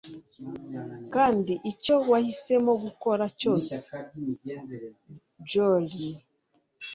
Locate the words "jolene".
5.49-6.11